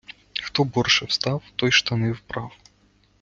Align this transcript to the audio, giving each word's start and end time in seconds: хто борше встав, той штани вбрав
хто 0.43 0.63
борше 0.63 1.05
встав, 1.05 1.43
той 1.55 1.71
штани 1.71 2.11
вбрав 2.11 2.51